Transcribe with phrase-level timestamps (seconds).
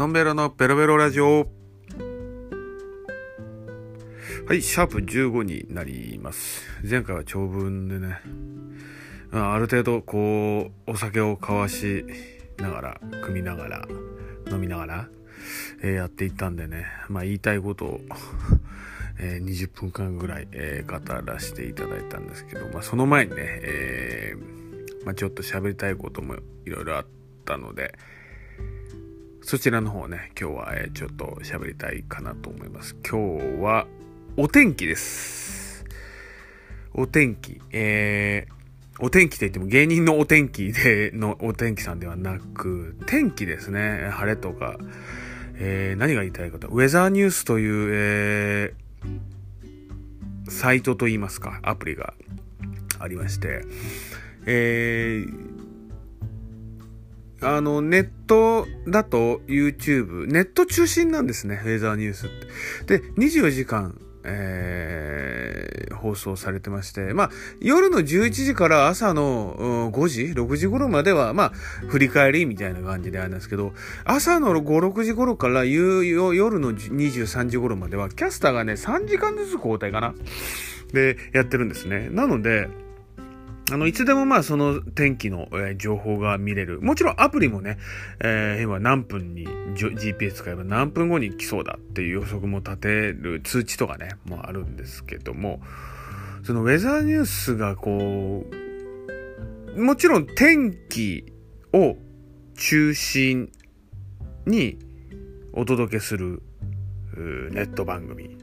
[0.00, 1.46] のんべろのベロベロラジオ。
[4.48, 6.64] はい、シャープ15になります。
[6.82, 8.18] 前回は長文でね、
[9.30, 12.06] ある程度こう、お酒を交わし
[12.56, 13.88] ながら、組みながら、
[14.50, 15.08] 飲みながら、
[15.82, 18.00] えー、やっていったんでね、まあ言いたいことを
[19.18, 27.06] えー、20分間ぐらい、えー、語らせていただいたんですけど、まあその前にね、えー、まあちょっと喋りたいこともいろいろあっ
[27.44, 27.98] たので、
[29.42, 32.94] そちらの方ね、今日は、えちょっと喋りたいかなと思います。
[33.08, 33.86] 今日は、
[34.36, 35.84] お天気です。
[36.92, 37.60] お天気。
[37.72, 44.10] えー、お天気と言っても芸人のお天気でのお天気さんではなく、天気ですね。
[44.12, 44.78] 晴れとか、
[45.56, 52.14] えー、何が言いたいかと、ウェザーニュースという、えー、サイトといいますか、アプリが
[52.98, 53.62] ありまして、
[54.46, 55.69] えー、
[57.42, 62.30] あの、ネットだと YouTube、ネット中心なんですね、フェーザーニュースっ
[62.86, 62.98] て。
[62.98, 67.30] で、24時間、えー、放送されてまして、まあ、
[67.60, 71.52] 夜の11時から朝の5時、6時頃までは、まあ、
[71.88, 73.72] 振り返りみたいな感じであるんですけど、
[74.04, 80.14] 朝の5、6時頃から夜の23時頃までは、キャスターがね、3時間ずつ交代かな
[80.92, 82.10] で、やってるんですね。
[82.10, 82.68] なので、
[83.72, 86.80] あの、いつでもまあその天気の、え、情報が見れる。
[86.80, 87.78] もちろんアプリもね、
[88.20, 95.60] えー、今何分に GPS 使えば何分後に来そうだっていう予測も立てる通知とかね、もあるんですけども、
[96.42, 98.44] そのウェザーニュースがこ
[99.76, 101.32] う、もちろん天気
[101.72, 101.96] を
[102.56, 103.50] 中心
[104.46, 104.78] に
[105.52, 106.42] お届けする
[107.52, 108.36] ネット番組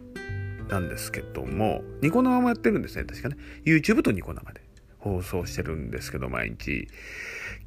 [0.69, 3.37] なんですけども、ニコ生もやってるんですね、確かね。
[3.65, 4.66] YouTube とニコ生で。
[4.97, 6.87] 放送してるんですけど、毎日。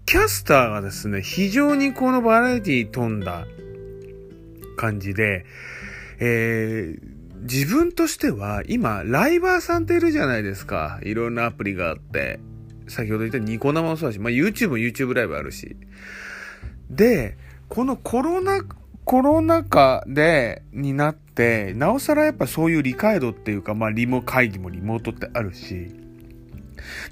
[0.07, 3.47] キャスターがですね、非常にこのバラエティ飛んだ
[4.77, 5.45] 感じで、
[6.19, 11.01] えー、自分としては今、ライバーさんっているじゃないですか。
[11.03, 12.41] いろんなアプリがあって。
[12.89, 15.77] 先ほど言ったニコ生もそうだし、まあ YouTube も YouTube ライブあるし。
[16.91, 17.37] で、
[17.69, 18.63] このコロナ、
[19.05, 25.95] コロナ禍で、になって、なおさらやっぱそういう理解度っていうか、まあリモ会議もリモートってあるし、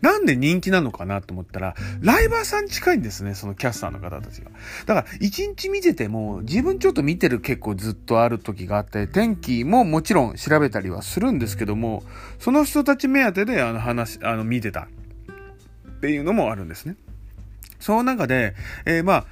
[0.01, 4.51] なんで人気なのかなと思ったら、ライバーさん近いんですね、そのキャスターの方たちが。
[4.87, 12.03] だから、一日見てても、自分ちょっと見てる結構ずっとある時があって、天気ももちろん調べたりはするんですけども、
[12.39, 14.89] その人たち目当てで、あの話、あの、見てた
[15.99, 16.97] っていうのもあるんですね。
[17.81, 18.55] その中で、
[18.85, 19.25] えー、まあ、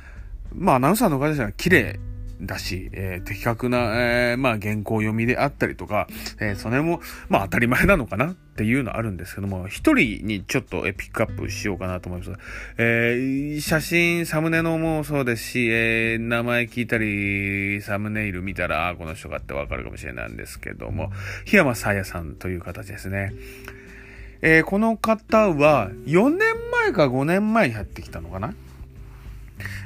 [0.54, 1.98] まあ、アナウンサーの方たちは綺麗
[2.40, 6.06] だし、えー、的確な、えー、まあ、原稿読みであったりとか、
[6.40, 12.40] えー、それも、まあ、当たり前なのかなっていうのあるんですけども、一人にちょっとえピックアップしようかなと思います。
[12.78, 21.10] えー、写真、サムネのもそうですし、えー、名前聞いたり、サムネイル見たら、あこの人かってわかるかもしれないんですけども、
[21.46, 23.32] 檜山さやさんという形ですね。
[24.42, 28.54] えー、この方は、4年前か5年前に入ってきたのかな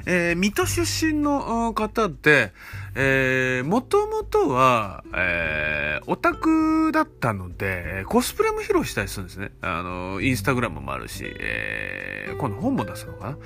[0.05, 2.53] えー、水戸出身の方で、
[2.95, 9.51] えー、もともとは、えー、オタクだったので、コスプレも披露したりするんですね。
[9.61, 13.37] あの、インスタグラムもあるし、えー、今度本も出すのかな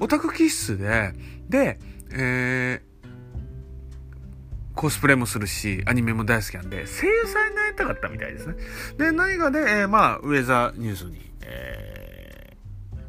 [0.00, 1.14] オタク気質で、
[1.48, 1.78] で、
[2.12, 3.02] えー、
[4.74, 8.54] コスプレもするし、アニメも大好きなんで、声優さんになりたかったみたいですね。
[8.98, 12.01] で、何かで、えー、まあ、ウェザーニュースに、えー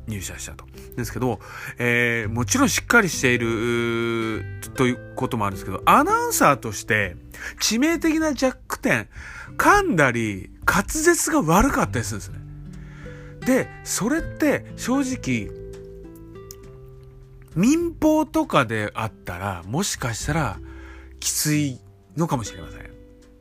[0.07, 0.65] 入社したと。
[0.95, 1.39] ですけど、
[1.77, 4.43] えー、もちろんしっかりしている
[4.75, 7.15] ということもあるんですけど、アナウンサーとして
[7.61, 9.07] 致命的な弱点、
[9.57, 12.39] 噛んだり滑舌が悪かったりするんですね。
[13.45, 15.51] で、それって正直、
[17.55, 20.59] 民放とかであったら、もしかしたら
[21.19, 21.79] きつい
[22.17, 22.91] のかもしれません。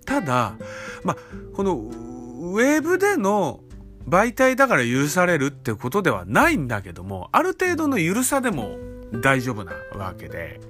[0.05, 0.57] ただ、
[1.05, 1.17] まあ、
[1.55, 3.61] このウェブでの
[4.09, 8.77] 媒体だから許されるってことではないんだけども、ある程度の許さでも
[9.21, 10.61] 大丈夫なわけで、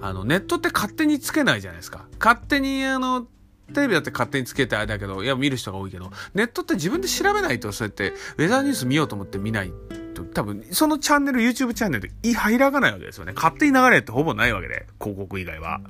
[0.00, 2.06] あの、ネットって勝手につけないじゃないですか。
[2.18, 3.26] 勝手に、あの、
[3.72, 9.72] テレビだって勝手につけてあれだけど、いや、見る人が多いけど、ネットって自分で調べないと、そうやって、ウェザーニュース見ようと思って見ない
[10.14, 13.32] と、多分、そのチャンネル、YouTube チャンネルで入らないわけですよね。
[13.34, 15.80] 勝手に流れってほぼないわけで、広告以外は。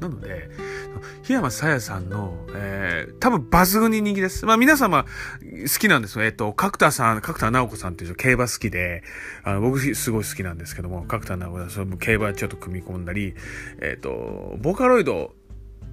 [0.00, 0.48] なので、
[1.22, 4.46] 檜山さやさんの、えー、多分抜群に人気です。
[4.46, 6.24] まあ皆様好きなんですよ。
[6.24, 9.02] えっ、と、角田さん、角田直子さんっていう競馬好きで、
[9.44, 13.34] あの僕すごい好きなんですけども、角田直子さん、それも競馬ちょっと組み込んだり、
[13.80, 15.34] えっ、と、ボーカロイド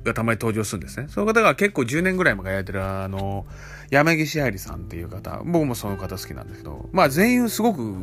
[0.08, 1.08] がたまに登場するんですね。
[1.10, 3.46] その方が結構10年ぐらい前からやってる、あの、
[3.90, 7.96] 山岸愛理さんっていう方、僕もその方好きなんですけど、まあ全員すごく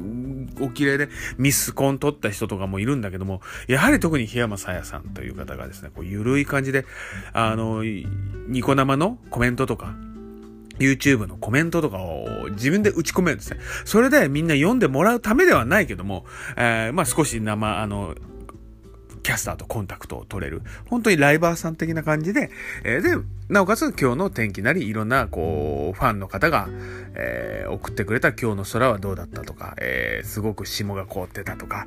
[0.61, 6.87] お綺麗でミスコン取った人とかもいるんだけども、やはり特に檜山さやさんという方がですね、こうゆるい感じで、
[7.33, 9.95] あの、ニコ生のコメントとか、
[10.79, 13.59] YouTube のコメントとかを自分で打ち込めるんですね。
[13.85, 16.25] それでみんな読んでもらうためではないけども、
[16.57, 18.15] えー、まあ少し生、あの、
[19.25, 20.63] キャスターとコンタクトを取れる。
[20.87, 22.51] 本当にライバーさん的な感じで、
[22.85, 23.17] えー、で、
[23.49, 26.69] なおかつ今日の天気なり、いろんな、こう、ファンの方が、
[27.15, 31.87] えー、送ってくれた今日の空はどうだったとか、えー、すごく霜が凍ってたとか、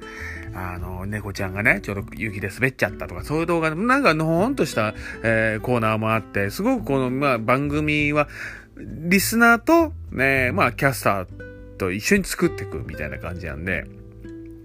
[0.56, 8.28] あの、猫ちゃんがね、ちょうど雪で滑っちゃったとか、そういう動画で、なんかのほんとした、えー、コーナーもあって、すごくこの、まあ、番組は、
[8.80, 11.28] リスナーと、ね、まあ、キャスター
[11.78, 13.86] と一緒に作っていくみたいな感じなんで、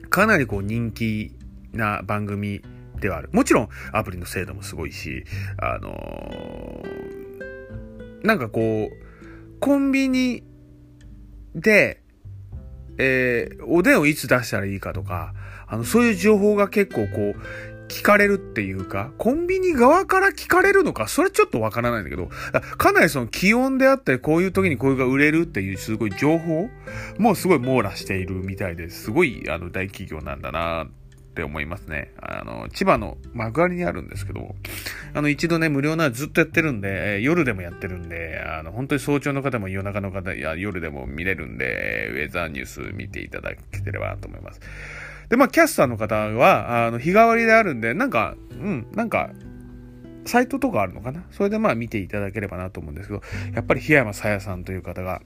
[0.08, 1.32] かなりこう人気
[1.72, 2.62] な番組
[3.00, 3.28] ではある。
[3.32, 5.24] もちろんアプリの精度もすごいし、
[5.58, 10.42] あのー、なんかこう、コンビニ
[11.54, 12.02] で、
[12.98, 15.34] えー、おでんをいつ出したらいいかとか、
[15.66, 22.30] あの、そういう情報が結構こう、聞かれるっていうか、コンビニ側から聞かれるのか、それちょっとわからないんだけど、
[22.78, 26.70] かなりその気温であって、こういう時にこういうが売れるっていうすごい情報
[27.18, 30.88] もすごい網羅しているみたいですすごいあの大企業なんだなっ
[31.32, 32.12] って思いますね。
[32.20, 34.54] あの、千葉の幕張にあるんですけど、
[35.14, 44.60] あの、一度ね、無料なずっとやってるんで、夜でもやってるんで、あの、本当に早朝の方も夜中の方や夜でも見れるんで、ウェザーニュース見ていただければと思います。
[45.30, 49.30] で、まあ、キャスターの方は、あの、日替わりであるんで、なんか、うん、なんか、
[50.26, 51.24] サイトとかあるのかな？
[51.32, 53.22] それでまあ見ていただければなと思うんですけど、
[53.54, 55.20] やっぱり檜山さやさんという方が、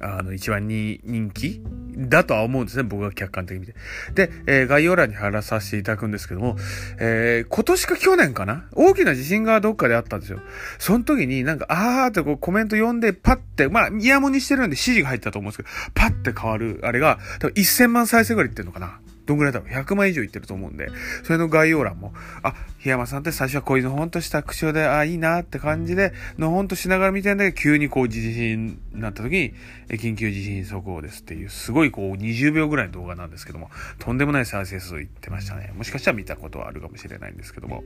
[0.00, 1.60] あの、一番に人気
[1.96, 2.82] だとは思うんですね。
[2.82, 3.74] 僕が客観的に見て。
[4.14, 6.56] で、えー、概要欄に貼らさせていただくんですけども、
[7.00, 8.68] えー、今年か去年かな？
[8.72, 10.40] 大きな地震がどっかであったんですよ。
[10.78, 19.00] その時になんか、あーってこうコメント読んで、パって、まあ、イヤモニしてるんで指示が入ったと思うんですけど、パって変わる、あれが、多分1000万再生ぐらいいってるのかな？
[19.26, 20.88] どんぐらいだろう ?100 万以上いってると思うんで、
[21.24, 29.54] それの概要欄も、あ、檜山さんって最初はこういうのほんとした口調で、あ、いいなって感じで、のほんとしながら見てんだけど、急にこう地震になった時に、
[29.90, 35.72] 緊急地震速報ですっていう、すごいこう20秒ぐらいの動画なんですけども、とんでもない再生数いってましたね。
[35.76, 37.82] もしかしたら見たことはあるかもしれないんですけども。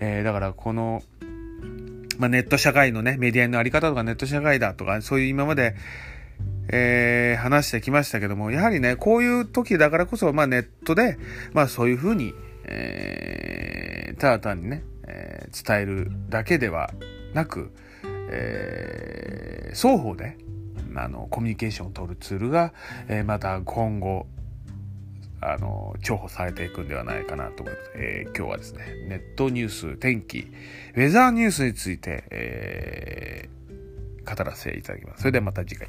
[0.00, 1.02] えー、だからこの、
[2.18, 5.74] まあ、ネット社会のね、メディアのあり方とかネット社会だとか、そういう今まで、
[6.70, 11.18] えー、話してきましたけども、やはりね、こういう時だからこそ、まあネットで、
[11.52, 12.34] まあそういうふうに、
[12.64, 16.90] えー、ただ単にね、えー、伝えるだけでは
[17.34, 17.72] なく、
[18.30, 20.36] えー、双方で、
[20.94, 22.72] あの、コミュニケーションを取るツールが、
[23.08, 24.26] えー、また今後、
[25.40, 27.90] あの、重宝されていくんではないかなと思います。
[27.94, 30.50] えー、今日はですね、ネットニュース、天気、
[30.96, 35.20] ウェザーニュースについて、えー、語らせていただきます。
[35.20, 35.88] それではまた次回。